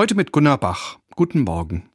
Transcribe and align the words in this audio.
Heute 0.00 0.14
mit 0.14 0.30
Gunnar 0.30 0.58
Bach. 0.58 1.00
Guten 1.16 1.40
Morgen. 1.40 1.90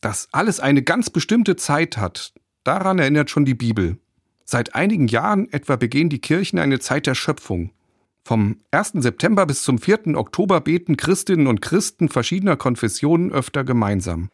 Dass 0.00 0.28
alles 0.30 0.60
eine 0.60 0.84
ganz 0.84 1.10
bestimmte 1.10 1.56
Zeit 1.56 1.96
hat, 1.96 2.32
daran 2.62 3.00
erinnert 3.00 3.28
schon 3.28 3.44
die 3.44 3.56
Bibel. 3.56 3.98
Seit 4.44 4.76
einigen 4.76 5.08
Jahren 5.08 5.52
etwa 5.52 5.74
begehen 5.74 6.10
die 6.10 6.20
Kirchen 6.20 6.60
eine 6.60 6.78
Zeit 6.78 7.08
der 7.08 7.16
Schöpfung. 7.16 7.72
Vom 8.22 8.58
1. 8.70 8.92
September 9.02 9.46
bis 9.46 9.64
zum 9.64 9.78
4. 9.78 10.16
Oktober 10.16 10.60
beten 10.60 10.96
Christinnen 10.96 11.48
und 11.48 11.60
Christen 11.60 12.08
verschiedener 12.08 12.54
Konfessionen 12.54 13.32
öfter 13.32 13.64
gemeinsam. 13.64 14.30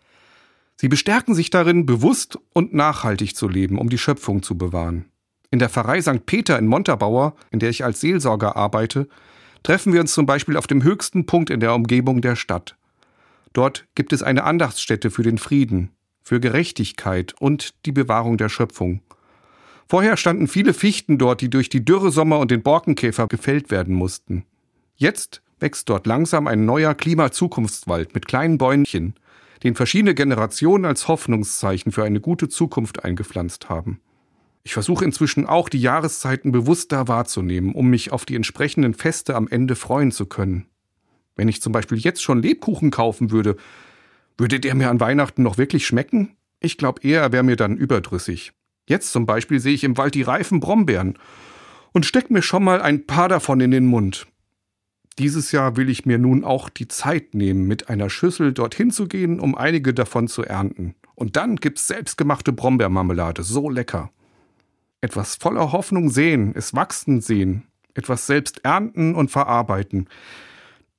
Sie 0.77 0.89
bestärken 0.89 1.35
sich 1.35 1.49
darin, 1.49 1.87
bewusst 1.87 2.39
und 2.53 2.75
nachhaltig 2.75 3.35
zu 3.35 3.49
leben, 3.49 3.79
um 3.79 3.89
die 3.89 3.97
Schöpfung 3.97 4.43
zu 4.43 4.59
bewahren. 4.59 5.07
In 5.51 5.59
der 5.59 5.71
Pfarrei 5.71 6.03
St. 6.03 6.27
Peter 6.27 6.59
in 6.59 6.67
Montabaur, 6.67 7.35
in 7.51 7.61
der 7.61 7.71
ich 7.71 7.83
als 7.83 8.03
Seelsorger 8.03 8.57
arbeite, 8.57 9.09
treffen 9.63 9.95
wir 9.95 10.03
uns 10.03 10.13
zum 10.13 10.27
Beispiel 10.27 10.59
auf 10.59 10.67
dem 10.67 10.83
höchsten 10.83 11.25
Punkt 11.25 11.49
in 11.49 11.61
der 11.61 11.75
Umgebung 11.75 12.21
der 12.21 12.37
Stadt. 12.37 12.77
Dort 13.57 13.87
gibt 13.95 14.13
es 14.13 14.23
eine 14.23 14.45
Andachtsstätte 14.45 15.11
für 15.11 15.23
den 15.23 15.39
Frieden, 15.39 15.91
für 16.21 16.41
Gerechtigkeit 16.41 17.35
und 17.41 17.73
die 17.87 17.93
Bewahrung 17.93 18.37
der 18.37 18.51
Schöpfung. 18.51 19.01
Vorher 19.89 20.19
standen 20.19 20.47
viele 20.47 20.75
Fichten 20.75 21.17
dort, 21.17 21.41
die 21.41 21.49
durch 21.49 21.71
die 21.71 21.83
Dürresommer 21.83 22.39
und 22.39 22.51
den 22.51 22.63
Borkenkäfer 22.63 23.29
gefällt 23.29 23.71
werden 23.71 23.95
mussten. 23.95 24.45
Jetzt 24.95 25.41
wächst 25.59 25.89
dort 25.89 26.07
langsam 26.07 26.49
ein 26.49 26.67
neuer 26.67 26.95
Klimazukunftswald 26.95 28.13
mit 28.13 28.27
kleinen 28.27 28.59
Bäumchen, 28.59 29.15
den 29.63 29.75
verschiedene 29.75 30.15
Generationen 30.15 30.85
als 30.85 31.09
Hoffnungszeichen 31.09 31.93
für 31.93 32.05
eine 32.05 32.21
gute 32.21 32.51
Zukunft 32.51 33.05
eingepflanzt 33.05 33.71
haben. 33.71 34.03
Ich 34.65 34.75
versuche 34.75 35.07
inzwischen 35.07 35.47
auch 35.47 35.71
die 35.71 35.81
Jahreszeiten 35.81 36.53
bewusster 36.53 37.09
wahrzunehmen, 37.09 37.75
um 37.75 37.89
mich 37.89 38.13
auf 38.13 38.27
die 38.27 38.37
entsprechenden 38.37 38.93
Feste 38.93 39.35
am 39.35 39.49
Ende 39.49 39.77
freuen 39.77 40.13
zu 40.13 40.27
können. 40.27 40.67
Wenn 41.37 41.49
ich 41.49 41.63
zum 41.63 41.73
Beispiel 41.73 41.99
jetzt 41.99 42.23
schon 42.23 42.43
Lebkuchen 42.43 42.91
kaufen 42.91 43.31
würde, 43.31 43.57
würde 44.39 44.59
der 44.59 44.75
mir 44.75 44.91
an 44.91 45.01
Weihnachten 45.01 45.43
noch 45.43 45.59
wirklich 45.59 45.87
schmecken? 45.87 46.37
Ich 46.61 46.79
glaube 46.79 47.03
eher, 47.03 47.21
er 47.21 47.33
wäre 47.33 47.45
mir 47.45 47.57
dann 47.57 47.77
überdrüssig. 47.77 48.53
Jetzt 48.89 49.13
zum 49.13 49.27
Beispiel 49.27 49.61
sehe 49.61 49.75
ich 49.75 49.85
im 49.85 49.97
Wald 49.97 50.15
die 50.15 50.23
reifen 50.23 50.61
Brombeeren 50.61 51.19
und 51.93 52.07
steck 52.07 52.31
mir 52.31 52.43
schon 52.43 52.65
mal 52.65 52.81
ein 52.81 53.07
paar 53.07 53.29
davon 53.29 53.61
in 53.61 53.71
den 53.71 53.87
Mund. 53.87 54.27
Dieses 55.19 55.51
Jahr 55.51 55.77
will 55.77 55.89
ich 55.89 56.05
mir 56.05 56.19
nun 56.19 56.45
auch 56.45 56.69
die 56.69 56.89
Zeit 56.89 57.35
nehmen, 57.35 57.67
mit 57.67 57.89
einer 57.89 58.11
Schüssel 58.11 58.53
dorthin 58.53 58.91
zu 58.91 59.07
gehen, 59.09 59.41
um 59.41 59.55
einige 59.55 59.95
davon 59.95 60.29
zu 60.29 60.43
ernten. 60.43 60.95
Und 61.15 61.37
dann 61.37 61.57
gibt's 61.57 61.87
selbstgemachte 61.87 62.53
Brombeermarmelade, 62.53 63.43
so 63.43 63.71
lecker. 63.71 64.11
Etwas 65.01 65.37
voller 65.37 65.73
Hoffnung 65.73 66.11
sehen, 66.11 66.53
es 66.55 66.75
wachsen 66.75 67.23
sehen, 67.23 67.65
etwas 67.95 68.27
selbst 68.27 68.63
ernten 68.65 69.15
und 69.15 69.31
verarbeiten. 69.31 70.09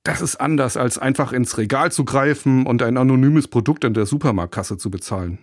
Das 0.07 0.21
ist 0.21 0.37
anders, 0.37 0.77
als 0.77 0.97
einfach 0.97 1.33
ins 1.33 1.57
Regal 1.57 1.91
zu 1.91 2.05
greifen 2.05 2.65
und 2.65 2.81
ein 2.81 2.95
anonymes 2.95 3.49
Produkt 3.49 3.83
an 3.83 3.93
der 3.93 4.05
Supermarktkasse 4.05 4.77
zu 4.77 4.89
bezahlen. 4.89 5.39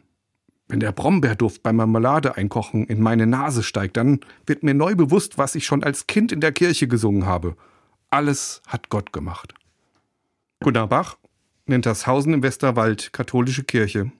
Wenn 0.68 0.80
der 0.80 0.90
Brombeerduft 0.90 1.62
beim 1.62 1.76
Marmelade 1.76 2.38
einkochen 2.38 2.86
in 2.86 3.02
meine 3.02 3.26
Nase 3.26 3.62
steigt, 3.62 3.98
dann 3.98 4.20
wird 4.46 4.62
mir 4.62 4.72
neu 4.72 4.94
bewusst, 4.94 5.36
was 5.36 5.54
ich 5.54 5.66
schon 5.66 5.84
als 5.84 6.06
Kind 6.06 6.32
in 6.32 6.40
der 6.40 6.52
Kirche 6.52 6.88
gesungen 6.88 7.26
habe. 7.26 7.56
Alles 8.08 8.62
hat 8.66 8.88
Gott 8.88 9.12
gemacht. 9.12 9.52
Gunnar 10.60 10.88
Bach 10.88 11.18
nennt 11.66 11.84
das 11.84 12.06
Hausen 12.06 12.32
im 12.32 12.42
Westerwald 12.42 13.12
katholische 13.12 13.64
Kirche. 13.64 14.12